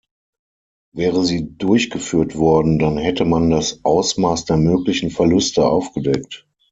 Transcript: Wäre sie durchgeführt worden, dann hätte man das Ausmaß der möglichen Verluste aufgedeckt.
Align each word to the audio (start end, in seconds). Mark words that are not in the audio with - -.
Wäre 0.95 1.23
sie 1.23 1.55
durchgeführt 1.59 2.35
worden, 2.35 2.79
dann 2.79 2.97
hätte 2.97 3.23
man 3.23 3.51
das 3.51 3.85
Ausmaß 3.85 4.45
der 4.45 4.57
möglichen 4.57 5.11
Verluste 5.11 5.63
aufgedeckt. 5.67 6.47